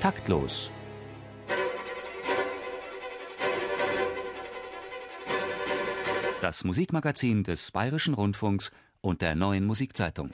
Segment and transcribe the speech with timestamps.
[0.00, 0.70] Taktlos.
[6.40, 8.70] Das Musikmagazin des Bayerischen Rundfunks
[9.00, 10.30] und der neuen Musikzeitung.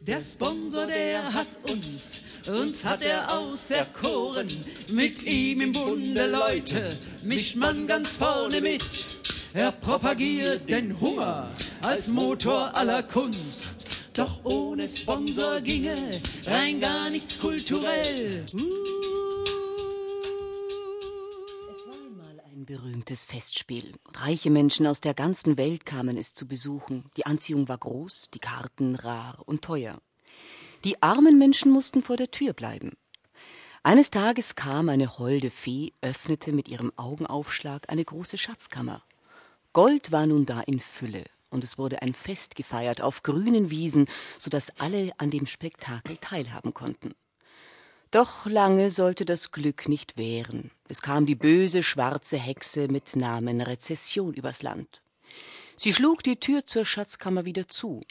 [0.00, 4.48] Der Sponsor, der hat uns, uns hat er auserkoren.
[4.90, 9.17] Mit ihm im Bunde, Leute, mischt man ganz vorne mit.
[9.54, 11.50] Er propagiert den Hunger
[11.82, 13.86] als Motor aller Kunst.
[14.12, 18.44] Doch ohne Sponsor ginge rein gar nichts kulturell.
[18.44, 18.52] Es
[21.86, 23.94] war einmal ein berühmtes Festspiel.
[24.14, 27.10] Reiche Menschen aus der ganzen Welt kamen es zu besuchen.
[27.16, 29.98] Die Anziehung war groß, die Karten rar und teuer.
[30.84, 32.98] Die armen Menschen mussten vor der Tür bleiben.
[33.82, 39.02] Eines Tages kam eine holde Fee, öffnete mit ihrem Augenaufschlag eine große Schatzkammer.
[39.78, 44.08] Gold war nun da in Fülle, und es wurde ein Fest gefeiert auf grünen Wiesen,
[44.36, 47.14] so dass alle an dem Spektakel teilhaben konnten.
[48.10, 50.72] Doch lange sollte das Glück nicht währen.
[50.88, 55.04] Es kam die böse schwarze Hexe mit Namen Rezession übers Land.
[55.76, 58.02] Sie schlug die Tür zur Schatzkammer wieder zu.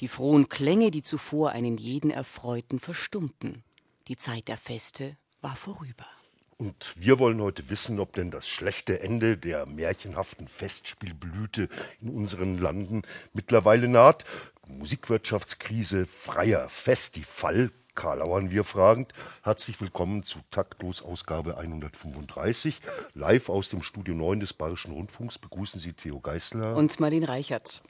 [0.00, 3.62] Die frohen Klänge, die zuvor einen jeden erfreuten, verstummten.
[4.08, 6.08] Die Zeit der Feste war vorüber.
[6.56, 11.68] Und wir wollen heute wissen, ob denn das schlechte Ende der märchenhaften Festspielblüte
[12.00, 13.02] in unseren Landen
[13.32, 14.24] mittlerweile naht.
[14.66, 19.12] Musikwirtschaftskrise, freier Festival, Karlauern wir fragend.
[19.42, 22.80] Herzlich willkommen zu Taktlos Ausgabe 135.
[23.14, 27.84] Live aus dem Studio 9 des Bayerischen Rundfunks begrüßen Sie Theo Geißler Und Marlene Reichert.